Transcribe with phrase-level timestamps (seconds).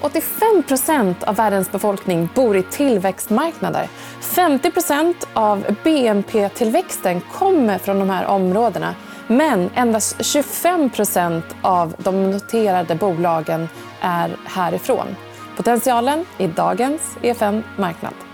[0.00, 3.88] 85% av världens befolkning bor i tillväxtmarknader.
[4.20, 8.94] 50% av BNP-tillväxten kommer från de här områdena.
[9.26, 13.68] Men endast 25% av de noterade bolagen
[14.00, 15.16] är härifrån.
[15.56, 18.27] Potentialen i dagens EFN Marknad.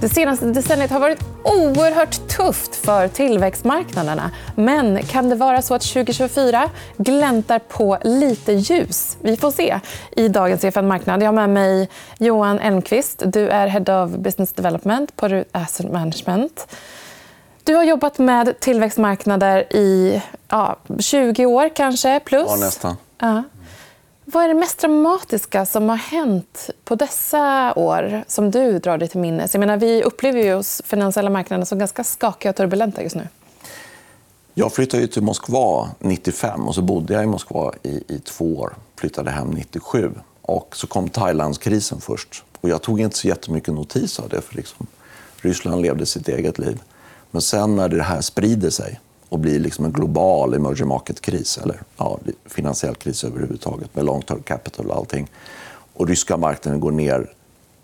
[0.00, 4.30] Det senaste decenniet har varit oerhört tufft för tillväxtmarknaderna.
[4.54, 9.16] Men kan det vara så att 2024 gläntar på lite ljus?
[9.20, 9.80] Vi får se
[10.16, 11.22] i dagens EFN Marknad.
[11.22, 13.22] Jag har med mig Johan Elmqvist.
[13.26, 16.66] Du är Head of Business Development på RUT Asset Management.
[17.64, 22.46] Du har jobbat med tillväxtmarknader i ja, 20 år, kanske, plus.
[22.48, 22.96] Ja, nästan.
[23.18, 23.42] Ja.
[24.32, 29.08] Vad är det mest dramatiska som har hänt på dessa år som du drar dig
[29.08, 29.54] till minnes?
[29.54, 33.28] Jag menar, vi upplever ju oss finansiella marknaderna som ganska skakiga och turbulenta just nu.
[34.54, 38.74] Jag flyttade till Moskva 95 och så bodde jag i Moskva i, i två år.
[38.96, 40.12] Flyttade hem 97.
[40.42, 42.44] Och så kom Thailandskrisen först.
[42.60, 44.86] Och jag tog inte så jättemycket notis av det, för liksom,
[45.36, 46.82] Ryssland levde sitt eget liv.
[47.30, 49.00] Men sen när det här sprider sig
[49.30, 54.42] och blir liksom en global emerging market-kris, eller ja, finansiell kris överhuvudtaget med long term
[54.42, 55.30] capital och allting.
[55.94, 57.30] Och ryska marknaden går ner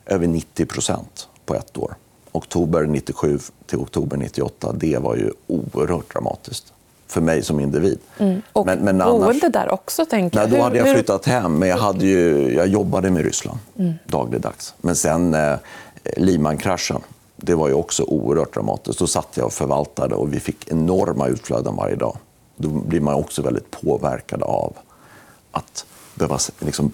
[0.06, 0.98] över 90%
[1.46, 1.94] på ett år.
[2.32, 6.72] Oktober 97 till oktober 98, det var ju oerhört dramatiskt
[7.06, 7.98] för mig som individ.
[8.18, 8.42] Mm.
[8.52, 9.20] Och men, men annars...
[9.20, 10.50] boende där också, tänker jag.
[10.50, 13.94] Nej, då hade jag flyttat hem, men jag, hade ju, jag jobbade med Ryssland mm.
[14.06, 14.74] dagligdags.
[14.80, 15.56] Men sen eh,
[16.16, 17.00] Lehman-kraschen
[17.36, 18.98] det var ju också oerhört dramatiskt.
[18.98, 22.16] Då satt jag och förvaltade och vi fick enorma utflöden varje dag.
[22.56, 24.72] Då blir man också väldigt påverkad av
[25.50, 26.92] att behöva liksom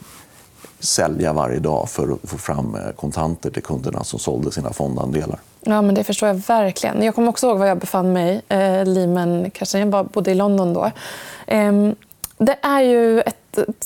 [0.78, 5.38] sälja varje dag för att få fram eh, kontanter till kunderna som sålde sina fondandelar.
[5.60, 7.02] Ja, men det förstår jag verkligen.
[7.02, 8.42] Jag kommer också ihåg var jag befann mig.
[8.48, 10.90] Eh, Lehman, kanske jag bodde i London då.
[11.46, 11.72] Eh,
[12.44, 13.36] det är ju ett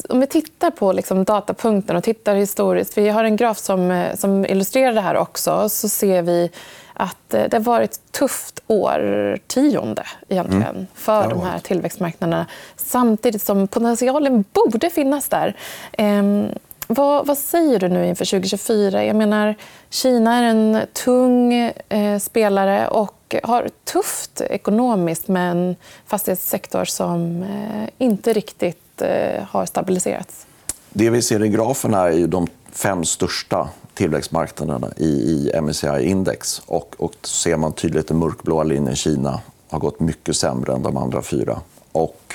[0.09, 2.99] om vi tittar på liksom datapunkten och tittar historiskt.
[2.99, 5.69] Vi har en graf som, eh, som illustrerar det här också.
[5.69, 6.51] Så ser vi
[6.93, 10.87] att eh, det har varit ett tufft årtionde egentligen mm.
[10.95, 12.47] för de här tillväxtmarknaderna.
[12.77, 15.57] Samtidigt som potentialen borde finnas där.
[15.93, 16.49] Ehm,
[16.87, 19.05] vad, vad, säger du nu inför 2024?
[19.05, 19.55] Jag menar,
[19.91, 21.55] Kina är en tung
[21.89, 25.77] eh, spelare och och har tufft ekonomiskt med en
[26.07, 30.47] fastighetssektor som eh, inte riktigt eh, har stabiliserats?
[30.91, 36.63] Det vi ser i grafen är de fem största tillväxtmarknaderna i, i MSCI-index.
[36.67, 40.97] Och, och ser man tydligt den mörkblåa linjen Kina har gått mycket sämre än de
[40.97, 41.61] andra fyra.
[41.93, 42.35] Och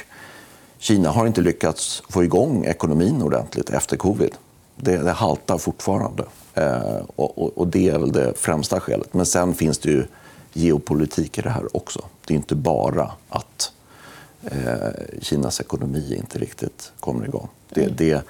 [0.80, 4.36] Kina har inte lyckats få igång ekonomin ordentligt efter covid.
[4.76, 6.24] Det, det haltar fortfarande.
[6.54, 9.14] Eh, och, och, Det är väl det främsta skälet.
[9.14, 10.06] Men sen finns det ju
[10.54, 12.06] geopolitik i det här också.
[12.26, 13.72] Det är inte bara att
[14.44, 17.48] eh, Kinas ekonomi inte riktigt kommer igång.
[17.70, 18.26] Det, det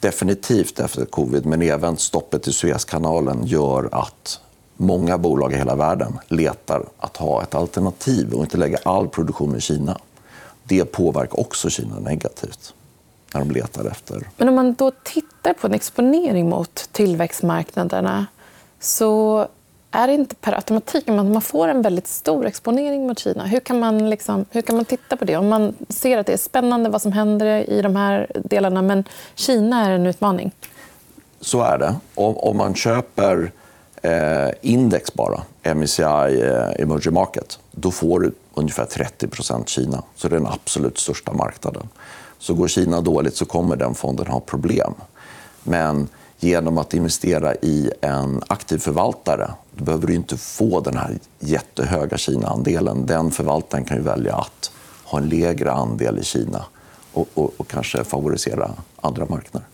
[0.00, 4.40] definitivt efter covid, men även stoppet i Suezkanalen gör att
[4.76, 9.56] många bolag i hela världen letar att ha ett alternativ och inte lägga all produktion
[9.56, 9.98] i Kina.
[10.64, 12.74] Det påverkar också Kina negativt
[13.34, 14.28] när de letar efter...
[14.36, 18.26] Men om man då tittar på en exponering mot tillväxtmarknaderna
[18.80, 19.48] så
[19.90, 23.46] är det inte per automatik att man får en väldigt stor exponering mot Kina?
[23.46, 25.36] Hur kan, man liksom, hur kan man titta på det?
[25.36, 29.04] Om man ser att det är spännande vad som händer i de här delarna men
[29.34, 30.52] Kina är en utmaning.
[31.40, 31.94] Så är det.
[32.14, 33.52] Om, man köper
[34.02, 35.42] eh, index bara,
[35.74, 40.02] MSCI eh, Emerging Market, då får du ungefär 30% Kina.
[40.16, 41.88] Så det är den absolut största marknaden.
[42.38, 44.94] Så går Kina dåligt så kommer den fonden ha problem.
[45.62, 46.08] Men
[46.40, 52.16] genom att investera i en aktiv förvaltare då behöver du inte få den här jättehöga
[52.16, 53.06] Kina-andelen.
[53.06, 54.70] Den förvaltaren kan ju välja att
[55.04, 56.64] ha en lägre andel i Kina
[57.12, 59.68] och, och, och kanske favorisera andra marknader.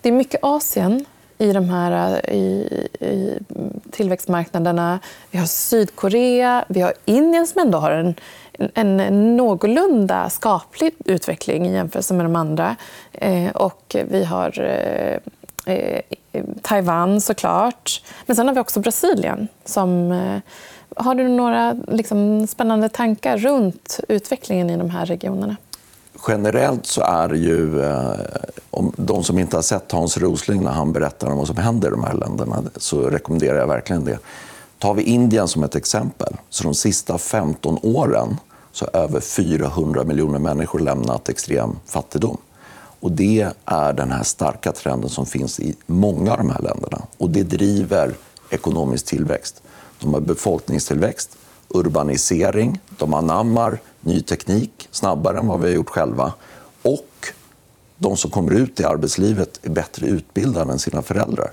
[0.00, 1.04] Det är mycket Asien
[1.38, 3.38] i de här eh, i, i
[3.90, 4.98] tillväxtmarknaderna.
[5.30, 8.14] Vi har Sydkorea, vi har Indien som ändå har en,
[8.74, 12.76] en någorlunda skaplig utveckling i jämförelse med de andra.
[13.12, 15.18] Eh, och vi har eh,
[15.66, 16.00] Eh,
[16.32, 18.02] eh, Taiwan såklart.
[18.26, 19.48] Men sen har vi också Brasilien.
[19.64, 20.38] Som, eh,
[20.96, 25.56] har du några liksom, spännande tankar runt utvecklingen i de här regionerna?
[26.28, 27.82] Generellt så är det ju...
[27.82, 28.14] Eh,
[28.70, 31.88] om de som inte har sett Hans Rosling när han berättar om vad som händer
[31.88, 34.18] i de här länderna så rekommenderar jag verkligen det.
[34.78, 38.36] Tar vi Indien som ett exempel, så de sista 15 åren
[38.72, 42.38] så har över 400 miljoner människor lämnat extrem fattigdom.
[43.06, 47.02] Och Det är den här starka trenden som finns i många av de här länderna.
[47.18, 48.14] Och Det driver
[48.50, 49.62] ekonomisk tillväxt.
[50.00, 51.36] De har befolkningstillväxt,
[51.68, 56.32] urbanisering, de anammar ny teknik snabbare än vad vi har gjort själva.
[56.82, 57.28] Och
[57.96, 61.52] de som kommer ut i arbetslivet är bättre utbildade än sina föräldrar.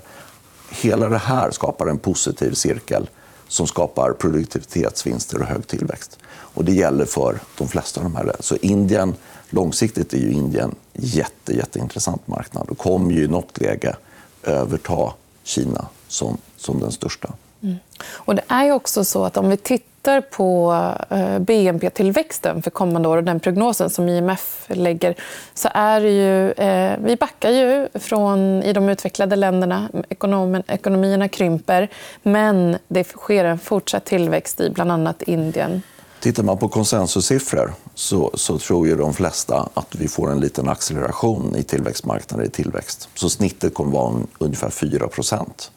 [0.70, 3.10] Hela det här skapar en positiv cirkel
[3.48, 6.18] som skapar produktivitetsvinster och hög tillväxt.
[6.26, 8.36] Och det gäller för de flesta av de här.
[8.40, 9.14] Så Indien,
[9.54, 13.96] långsiktigt är ju Indien jätte, jätteintressant marknad och kommer ju i något läge
[14.42, 15.12] överta
[15.42, 17.32] Kina som, som den största.
[17.62, 17.76] Mm.
[18.12, 20.74] Och det är ju också så att om vi tittar på
[21.10, 25.14] eh, BNP-tillväxten för kommande år och den prognosen som IMF lägger
[25.54, 26.52] så är det ju...
[26.52, 29.88] Eh, vi backar ju från i de utvecklade länderna.
[30.08, 31.88] Ekonomen, ekonomierna krymper,
[32.22, 35.82] men det sker en fortsatt tillväxt i bland annat Indien.
[36.24, 40.68] Tittar man på konsensussiffror så, så tror ju de flesta att vi får en liten
[40.68, 43.08] acceleration i tillväxtmarknader i tillväxt.
[43.14, 45.70] Så snittet kommer att vara ungefär 4%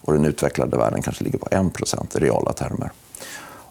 [0.00, 2.90] och den utvecklade världen kanske ligger på 1% i reala termer.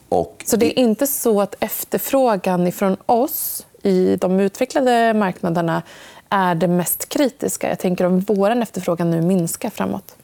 [0.10, 0.44] Och...
[0.48, 5.82] Så det är inte så att efterfrågan från oss i de utvecklade marknaderna
[6.30, 7.70] är det mest kritiska?
[7.70, 10.16] Jag tänker om vår efterfrågan nu minskar framåt.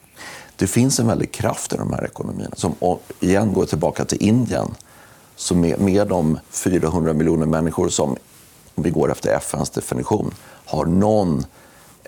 [0.56, 2.56] Det finns en väldig kraft i de här ekonomierna.
[2.56, 2.76] Som
[3.20, 4.76] igen går tillbaka till Indien.
[5.36, 8.16] Så med, med de 400 miljoner människor som,
[8.76, 10.34] om vi går efter FNs definition,
[10.66, 11.46] har någon...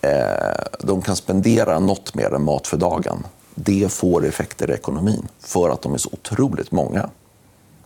[0.01, 3.23] Eh, de kan spendera nåt mer än mat för dagen
[3.59, 7.09] det får effekter i ekonomin för att de är så otroligt många.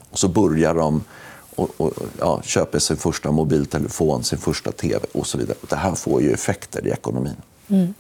[0.10, 1.04] Och så börjar de
[1.56, 5.58] och, och ja, köpa sin första mobiltelefon, sin första tv och så vidare.
[5.70, 7.36] Det här får ju effekter i ekonomin.
[7.72, 7.94] Mm.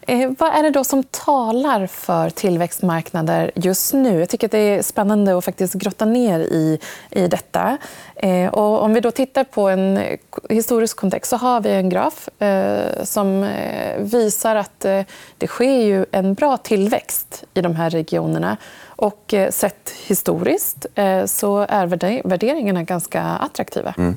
[0.00, 4.20] Eh, vad är det då som talar för tillväxtmarknader just nu?
[4.20, 6.78] Jag tycker att det är spännande att faktiskt grotta ner i,
[7.10, 7.78] i detta.
[8.16, 10.00] Eh, och om vi då tittar på en
[10.48, 15.02] historisk kontext så har vi en graf eh, som eh, visar att eh,
[15.38, 18.56] det sker ju en bra tillväxt i de här regionerna.
[18.86, 21.86] Och eh, sett historiskt eh, så är
[22.28, 23.94] värderingarna ganska attraktiva.
[23.98, 24.16] Mm.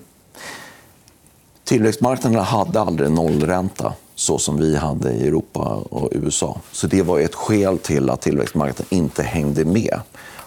[1.71, 6.59] Tillväxtmarknaderna hade aldrig nollränta så som vi hade i Europa och USA.
[6.71, 10.00] Så Det var ett skäl till att tillväxtmarknaden inte hängde med.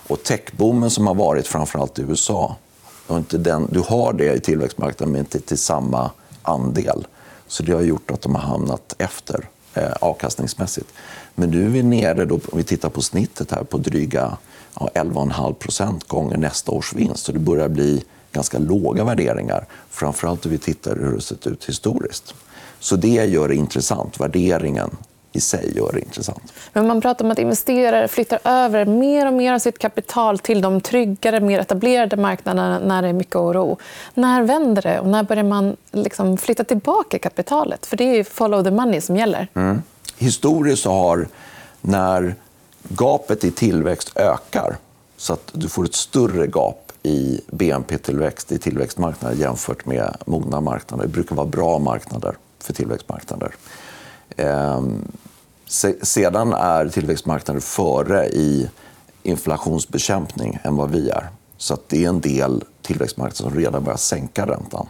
[0.08, 2.56] Och Techboomen som har varit framförallt i USA,
[3.10, 6.10] inte den, du har det i tillväxtmarknaden men inte till samma
[6.42, 7.06] andel.
[7.46, 10.92] Så Det har gjort att de har hamnat efter eh, avkastningsmässigt.
[11.34, 14.36] Men nu är vi nere, då, om vi tittar på snittet, här på dryga
[14.80, 17.24] ja, 11,5 gånger nästa års vinst.
[17.24, 18.04] Så det börjar bli
[18.34, 19.66] ganska låga värderingar.
[19.90, 22.34] Framförallt om vi tittar hur det sett ut historiskt.
[22.80, 24.20] Så det gör det intressant.
[24.20, 24.90] Värderingen
[25.32, 26.52] i sig gör det intressant.
[26.72, 30.60] Men man pratar om att investerare flyttar över mer och mer av sitt kapital till
[30.60, 33.78] de tryggare, mer etablerade marknaderna när det är mycket oro.
[34.14, 37.86] När vänder det och när börjar man liksom flytta tillbaka kapitalet?
[37.86, 39.48] För Det är follow the money som gäller.
[39.54, 39.82] Mm.
[40.18, 41.28] Historiskt har,
[41.80, 42.34] när
[42.88, 44.76] gapet i tillväxt ökar
[45.16, 51.04] så att du får ett större gap i BNP-tillväxt i tillväxtmarknader jämfört med mogna marknader.
[51.04, 53.54] Det brukar vara bra marknader för tillväxtmarknader.
[54.36, 55.12] Ehm,
[56.02, 58.70] sedan är tillväxtmarknader före i
[59.22, 61.28] inflationsbekämpning än vad vi är.
[61.56, 64.88] Så det är en del tillväxtmarknader som redan börjar sänka räntan.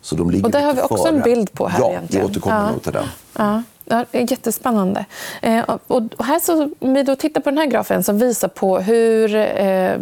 [0.00, 1.16] Så de ligger och det har vi också före.
[1.16, 1.80] en bild på här.
[1.80, 2.70] Ja, vi återkommer ja.
[2.70, 3.06] nog till den.
[3.36, 3.62] Ja.
[3.88, 5.04] Ja, jättespännande.
[5.42, 8.78] Eh, och här så, om vi då tittar på den här grafen som visar på
[8.78, 9.96] hur eh,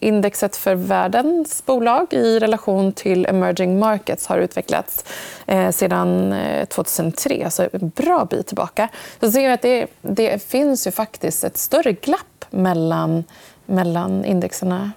[0.00, 5.04] indexet för världens bolag i relation till emerging markets har utvecklats
[5.46, 8.88] eh, sedan eh, 2003, alltså en bra bit tillbaka.
[9.20, 13.24] Så ser vi att det, det finns ju faktiskt ett större glapp mellan,
[13.66, 14.90] mellan indexerna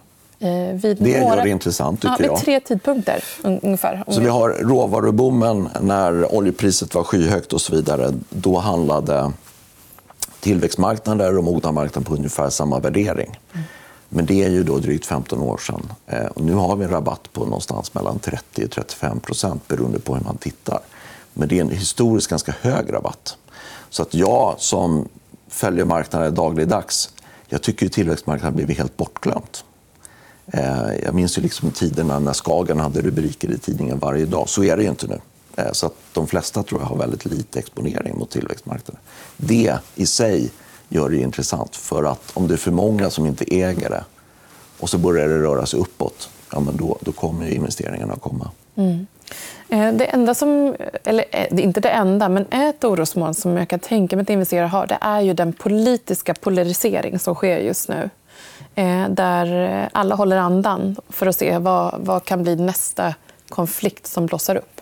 [0.73, 2.01] vid det gör det intressant.
[2.01, 3.23] Tycker ja, vid tre tidpunkter.
[3.43, 4.03] ungefär.
[4.07, 8.13] Så vi har råvaruboomen när oljepriset var skyhögt och så vidare.
[8.29, 9.31] Då handlade
[10.39, 13.39] tillväxtmarknader och mogna marknader på ungefär samma värdering.
[13.53, 13.65] Mm.
[14.09, 15.91] Men det är ju då drygt 15 år sedan.
[16.07, 20.15] Eh, nu har vi en rabatt på någonstans mellan 30 och 35 procent beroende på
[20.15, 20.79] hur man tittar.
[21.33, 23.37] Men det är en historiskt ganska hög rabatt.
[23.89, 25.07] Så att jag som
[25.47, 27.09] följer marknaden dagligdags
[27.53, 29.63] jag tycker att tillväxtmarknaden har blivit helt bortglömt.
[30.47, 34.49] Eh, jag minns ju liksom tiderna när Skagen hade rubriker i tidningen varje dag.
[34.49, 35.19] Så är det inte nu.
[35.55, 39.01] Eh, så att de flesta tror jag har väldigt lite exponering mot tillväxtmarknaden.
[39.37, 40.51] Det i sig
[40.89, 41.75] gör det intressant.
[41.75, 44.03] För att om det är för många som inte äger det
[44.79, 48.51] och så börjar det röra sig uppåt, ja, men då, då kommer investeringarna att komma.
[48.75, 49.07] Mm.
[49.69, 54.15] Eh, det enda som, eller inte det enda, men ett orosmoln som jag kan tänka
[54.15, 58.09] mig att investerare har det är ju den politiska polarisering som sker just nu.
[58.75, 63.15] Eh, där alla håller andan för att se vad, vad kan bli nästa
[63.49, 64.81] konflikt som blossar upp.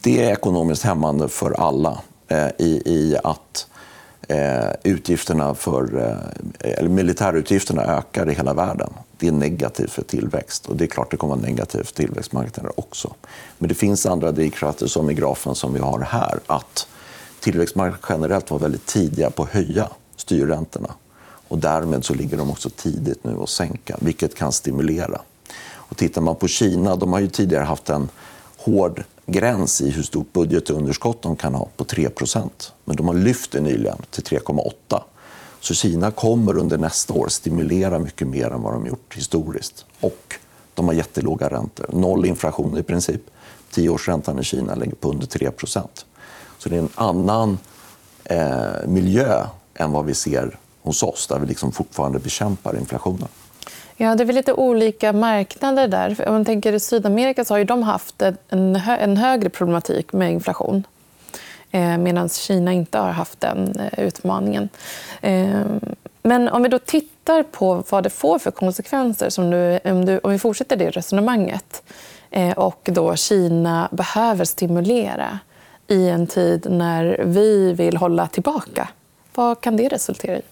[0.00, 3.66] Det är ekonomiskt hämmande för alla eh, i, i att
[4.30, 8.92] Eh, utgifterna för, eh, eller militärutgifterna ökar i hela världen.
[9.18, 10.66] Det är negativt för tillväxt.
[10.66, 13.14] och Det är klart det kommer att vara negativt för tillväxtmarknader också.
[13.58, 16.40] Men det finns andra drivkrafter, som i grafen som vi har här.
[16.46, 16.88] att
[17.40, 20.94] Tillväxtmarknader generellt var väldigt tidiga på att höja styrräntorna.
[21.48, 25.20] Och därmed så ligger de också tidigt nu och sänka, vilket kan stimulera.
[25.74, 28.08] Och tittar man på Kina, de har ju tidigare haft en
[28.56, 32.50] hård gräns i hur stort budgetunderskott de kan ha på 3%
[32.84, 35.02] Men de har lyft det nyligen till 3,8
[35.60, 39.84] Så Kina kommer under nästa år stimulera mycket mer än vad de gjort historiskt.
[40.00, 40.34] Och
[40.74, 41.86] de har jättelåga räntor.
[41.92, 43.20] Noll inflation i princip.
[43.70, 45.86] Tioårsräntan i Kina ligger på under 3%
[46.58, 47.58] Så det är en annan
[48.24, 53.28] eh, miljö än vad vi ser hos oss där vi liksom fortfarande bekämpar inflationen.
[53.96, 56.24] Ja, det är väl lite olika marknader där.
[56.26, 60.32] Om man tänker I Sydamerika så har de haft en, hö en högre problematik med
[60.32, 60.86] inflation
[61.70, 64.68] eh, medan Kina inte har haft den eh, utmaningen.
[65.20, 65.60] Eh,
[66.22, 70.18] men om vi då tittar på vad det får för konsekvenser som du, om, du,
[70.18, 71.82] om vi fortsätter det resonemanget
[72.30, 75.38] eh, och då Kina behöver stimulera
[75.86, 78.88] i en tid när vi vill hålla tillbaka.
[79.34, 80.42] Vad kan det resultera i?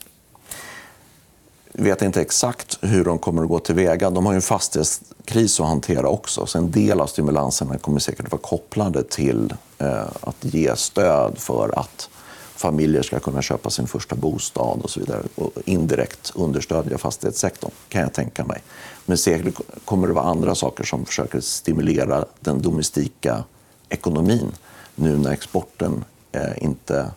[1.82, 4.10] Vet inte exakt hur de kommer att gå tillväga.
[4.10, 6.46] De har ju en fastighetskris att hantera också.
[6.46, 11.38] Så en del av stimulanserna kommer säkert att vara kopplade till eh, att ge stöd
[11.38, 12.08] för att
[12.56, 15.22] familjer ska kunna köpa sin första bostad och så vidare.
[15.34, 18.62] Och indirekt understödja fastighetssektorn, kan jag tänka mig.
[19.06, 19.54] Men säkert
[19.84, 23.44] kommer det vara andra saker som försöker stimulera den domestika
[23.88, 24.52] ekonomin
[24.94, 27.10] nu när exporten eh, inte,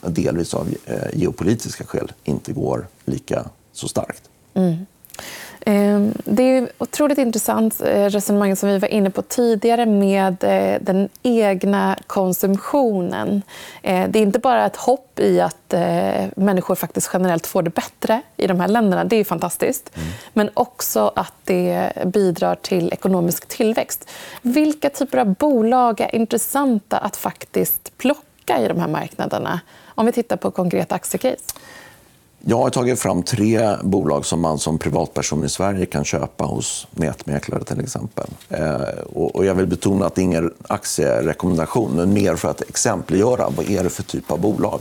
[0.00, 3.44] delvis av eh, geopolitiska skäl inte går lika
[3.78, 4.22] så starkt.
[4.54, 4.86] Mm.
[5.60, 10.80] Ehm, det är otroligt intressant eh, resonemang som vi var inne på tidigare med eh,
[10.80, 13.42] den egna konsumtionen.
[13.82, 15.74] Eh, det är inte bara ett hopp i att
[16.36, 19.04] människor faktiskt generellt får det bättre i de här länderna.
[19.04, 19.90] Det är fantastiskt.
[19.96, 20.08] Mm.
[20.32, 24.10] Men också att det bidrar till ekonomisk tillväxt.
[24.42, 29.60] Vilka typer av bolag är intressanta att faktiskt plocka i de här marknaderna?
[29.86, 31.54] Om vi tittar på konkreta aktiecase.
[32.44, 36.86] Jag har tagit fram tre bolag som man som privatperson i Sverige kan köpa hos
[36.90, 37.64] nätmäklare.
[37.64, 38.26] till exempel.
[38.48, 38.80] Eh,
[39.14, 43.70] och jag vill betona att det är ingen aktierekommendation, men mer för att exempliggöra vad
[43.70, 44.80] är det för typ av bolag.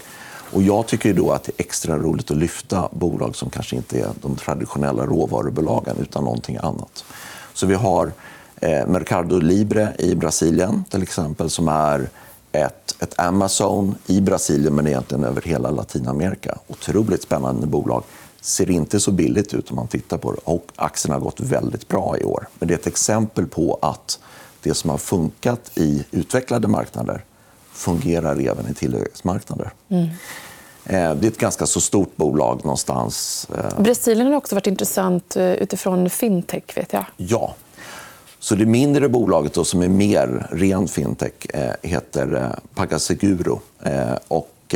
[0.51, 3.99] Och jag tycker då att det är extra roligt att lyfta bolag som kanske inte
[3.99, 7.05] är de traditionella råvarubolagen utan någonting annat.
[7.53, 8.11] Så vi har
[8.61, 12.09] eh, Mercado Libre i Brasilien, till exempel, som är
[12.51, 16.57] ett, ett Amazon i Brasilien men egentligen över hela Latinamerika.
[16.67, 18.03] Otroligt spännande bolag.
[18.41, 20.39] Ser inte så billigt ut om man tittar på det.
[20.43, 22.47] Och aktien har gått väldigt bra i år.
[22.59, 24.19] Men det är ett exempel på att
[24.61, 27.23] det som har funkat i utvecklade marknader
[27.71, 29.71] fungerar även i tillväxtmarknader.
[29.89, 30.09] Mm.
[30.85, 33.47] Eh, det är ett ganska så stort bolag någonstans.
[33.57, 33.81] Eh.
[33.81, 36.77] Brasilien har också varit intressant eh, utifrån fintech.
[36.77, 37.05] vet jag.
[37.17, 37.55] Ja,
[38.47, 43.61] så det mindre bolaget då, som är mer ren fintech eh, heter eh, PagaSeguro.
[43.83, 44.75] Eh, och,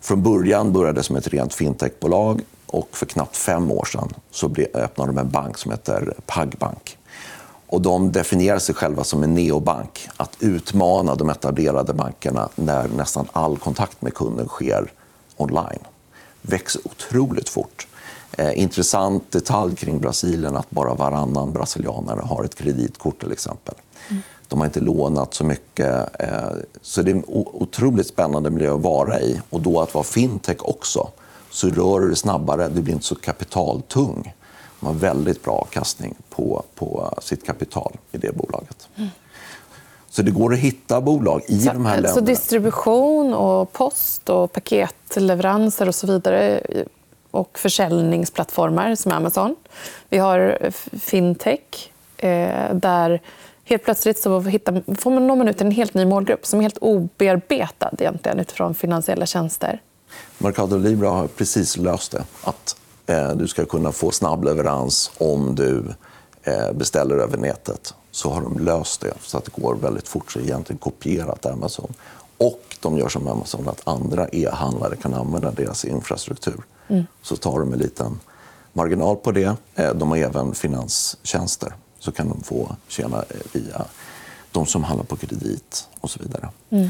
[0.00, 4.54] från början började det som ett rent fintechbolag och för knappt fem år sedan så
[4.74, 6.98] öppnade de en bank som heter Pagbank.
[7.66, 10.08] Och de definierar sig själva som en neobank.
[10.16, 14.92] Att utmana de etablerade bankerna när nästan all kontakt med kunden sker
[15.36, 15.84] online.
[16.42, 17.86] växer otroligt fort.
[18.38, 23.20] Eh, intressant detalj kring Brasilien att bara varannan brasilianare har ett kreditkort.
[23.20, 23.74] till exempel.
[24.10, 24.22] Mm.
[24.48, 26.20] De har inte lånat så mycket.
[26.20, 26.28] Eh,
[26.82, 29.40] så Det är en otroligt spännande miljö att vara i.
[29.50, 31.08] Och då att vara fintech också,
[31.50, 32.68] så rör du dig snabbare.
[32.68, 34.34] Du blir inte så kapitaltung.
[34.80, 38.88] De har väldigt bra avkastning på, på sitt kapital i det bolaget.
[38.96, 39.08] Mm.
[40.10, 42.14] Så det går att hitta bolag i så, de här länderna.
[42.14, 46.62] Så distribution, och post och paketleveranser och så vidare
[47.32, 49.56] och försäljningsplattformar som Amazon.
[50.08, 50.58] Vi har
[50.98, 53.20] fintech, eh, där
[53.64, 56.58] helt plötsligt så hittar, får man når man ut till en helt ny målgrupp som
[56.58, 59.80] är helt obearbetad egentligen, utifrån finansiella tjänster.
[60.38, 62.24] Mercado Libre har precis löst det.
[62.44, 65.84] Att eh, du ska kunna få snabb leverans om du
[66.42, 67.94] eh, beställer över nätet.
[68.10, 70.32] Så har de löst det så att det går väldigt fort.
[70.32, 71.94] Så egentligen kopierat Amazon.
[72.42, 76.60] Och de gör som Amazon, att andra e-handlare kan använda deras infrastruktur.
[76.88, 77.04] Mm.
[77.22, 78.20] Så tar de en liten
[78.72, 79.56] marginal på det.
[79.74, 81.72] Eh, de har även finanstjänster.
[81.98, 83.84] Så kan de få tjäna eh, via
[84.52, 86.48] de som handlar på kredit och så vidare.
[86.70, 86.88] Mm.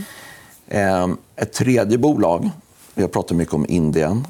[0.69, 2.51] Eh, ett tredje bolag,
[2.95, 4.27] vi har pratat mycket om Indien.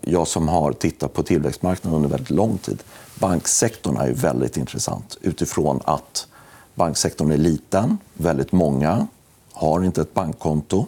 [0.00, 2.82] Jag som har tittat på tillväxtmarknaden under väldigt lång tid.
[3.14, 6.26] Banksektorn är väldigt intressant utifrån att
[6.74, 7.98] banksektorn är liten.
[8.14, 9.06] Väldigt många
[9.54, 10.86] har inte ett bankkonto.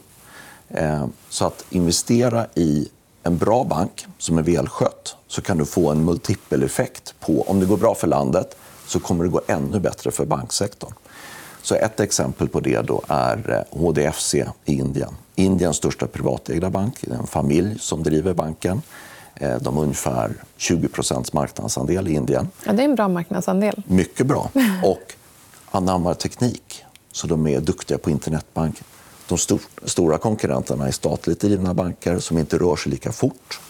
[1.29, 2.89] Så att investera i
[3.23, 7.43] en bra bank som är välskött så kan du få en multipeleffekt på...
[7.43, 8.57] Om det går bra för landet
[8.87, 10.93] så kommer det gå ännu bättre för banksektorn.
[11.63, 15.17] Så ett exempel på det då är HDFC i Indien.
[15.35, 16.95] Indiens största privatägda bank.
[17.01, 18.83] Det är en familj som driver banken.
[19.35, 22.49] Eh, de har ungefär 20% marknadsandel i Indien.
[22.65, 23.83] Ja, det är en bra marknadsandel.
[23.87, 24.51] Mycket bra.
[24.85, 25.15] Och
[25.71, 26.85] anammar teknik.
[27.17, 28.83] Så de är duktiga på internetbank.
[29.29, 33.61] De stor, stora konkurrenterna är statligt drivna banker som inte rör sig lika fort.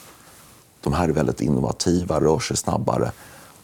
[0.80, 3.12] De här är väldigt innovativa, rör sig snabbare.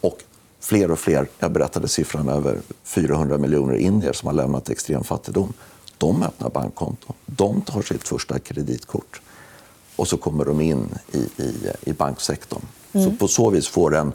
[0.00, 0.18] Och
[0.60, 5.52] fler och fler, jag berättade siffran över 400 miljoner indier som har lämnat extrem fattigdom.
[5.98, 7.12] De öppnar bankkonto.
[7.26, 9.20] De tar sitt första kreditkort.
[9.96, 12.62] Och så kommer de in i, i, i banksektorn.
[12.92, 13.10] Mm.
[13.10, 14.12] Så på så vis får en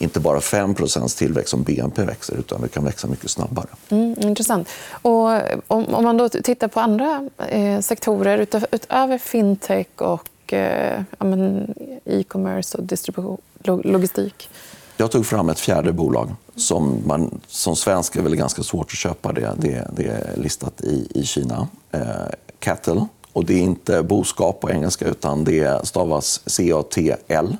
[0.00, 3.66] inte bara 5% tillväxt som BNP växer, utan det kan växa mycket snabbare.
[3.88, 4.68] Mm, intressant.
[4.90, 5.28] Och
[5.66, 11.02] om, om man då tittar på andra eh, sektorer utöver, utöver fintech och eh,
[12.04, 14.48] e-commerce och distribution, logistik?
[14.96, 16.34] Jag tog fram ett fjärde bolag.
[16.56, 19.32] Som, man, som svensk är det ganska svårt att köpa.
[19.32, 21.68] Det, det, det är listat i, i Kina.
[21.90, 22.00] Eh,
[22.58, 23.06] Cattle.
[23.32, 27.56] Och det är inte boskap på engelska, utan det stavas C-A-T-L.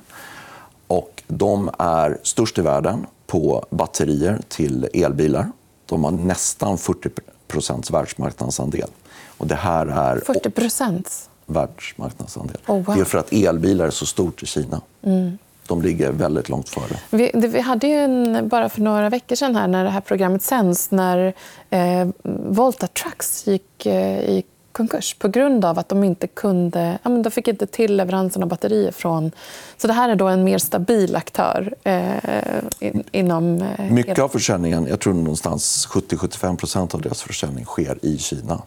[0.91, 5.51] Och de är störst i världen på batterier till elbilar.
[5.85, 8.89] De har nästan 40% världsmarknadsandel.
[9.37, 11.03] Och det här är 40
[11.45, 12.57] världsmarknadsandel.
[12.67, 12.95] Oh, wow.
[12.95, 14.81] Det är för att elbilar är så stort i Kina.
[15.03, 15.37] Mm.
[15.67, 16.99] De ligger väldigt långt före.
[17.09, 20.01] Vi, det, vi hade ju en, bara för några veckor sedan här, när det här
[20.01, 21.33] programmet sänds när
[21.69, 22.07] eh,
[22.47, 26.99] Volta Trucks gick eh, i konkurs på grund av att de inte kunde...
[27.03, 29.31] Ja, men de fick inte till leveransen av batterier från...
[29.77, 33.61] Så det här är då en mer stabil aktör eh, in, inom...
[33.61, 38.61] Eh, Mycket av försäljningen, jag tror någonstans 70-75% av deras försäljning sker i Kina.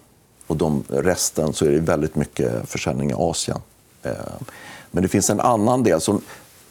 [0.47, 3.59] Och de, resten så är det väldigt mycket försäljning i Asien.
[4.03, 4.13] Eh,
[4.91, 6.01] men det finns en annan del.
[6.01, 6.21] som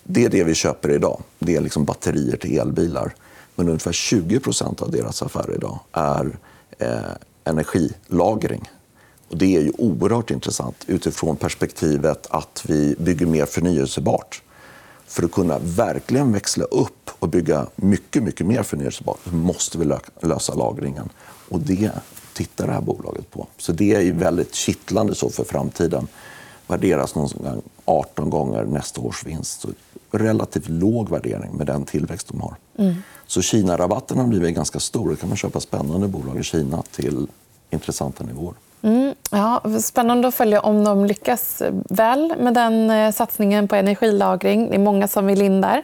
[0.04, 1.22] Det är det vi köper idag.
[1.40, 3.13] Det är liksom batterier till elbilar.
[3.56, 6.38] Men ungefär 20% av deras affärer idag är
[6.80, 6.98] eh,
[7.44, 8.70] energilagring.
[9.34, 14.41] Och det är ju oerhört intressant utifrån perspektivet att vi bygger mer förnyelsebart.
[15.08, 20.54] För att kunna verkligen växla upp och bygga mycket, mycket mer förnyelsebart måste vi lösa
[20.54, 21.10] lagringen.
[21.50, 21.91] Och det
[22.34, 23.48] tittar det här bolaget på.
[23.58, 26.08] Så det är väldigt kittlande så för framtiden.
[26.67, 29.62] Värderas någon 18 gånger nästa års vinst.
[29.62, 29.69] Så
[30.12, 32.56] relativt låg värdering med den tillväxt de har.
[32.78, 32.96] Mm.
[33.28, 35.10] Så Kina-rabatten har blivit ganska stor.
[35.10, 37.28] Då kan man köpa spännande bolag i Kina till
[37.69, 38.56] intressanta nivåer.
[38.84, 44.69] Mm, ja, spännande att följa om de lyckas väl med den eh, satsningen på energilagring.
[44.69, 45.82] Det är många som vill in där.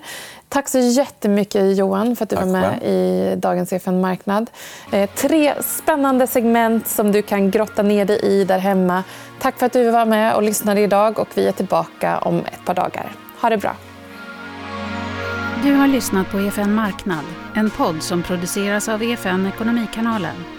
[0.50, 4.50] Tack så jättemycket, Johan, för att du Tack var med i dagens EFN Marknad.
[4.92, 9.04] Eh, tre spännande segment som du kan grotta ner dig i där hemma.
[9.42, 11.20] Tack för att du var med och lyssnade idag.
[11.20, 13.12] och Vi är tillbaka om ett par dagar.
[13.42, 13.76] Ha det bra.
[15.64, 20.59] Du har lyssnat på EFN Marknad, en podd som produceras av EFN Ekonomikanalen.